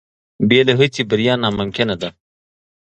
[0.47, 2.09] بې له هڅې بریا ناممکنه ده.